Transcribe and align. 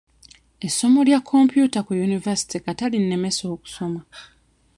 Essomo 0.65 0.99
lya 1.07 1.19
komputa 1.31 1.79
ku 1.85 1.91
yunivasite 1.99 2.55
kata 2.65 2.85
linnemese 2.91 3.43
okusoma. 3.53 4.01